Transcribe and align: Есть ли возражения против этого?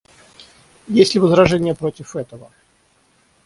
Есть 0.87 1.13
ли 1.13 1.19
возражения 1.19 1.75
против 1.75 2.15
этого? 2.15 2.49